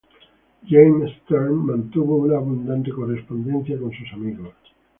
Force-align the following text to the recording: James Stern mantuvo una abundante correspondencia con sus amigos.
James 0.67 1.11
Stern 1.25 1.63
mantuvo 1.63 2.15
una 2.15 2.37
abundante 2.37 2.89
correspondencia 2.89 3.77
con 3.77 3.91
sus 3.91 4.11
amigos. 4.13 4.55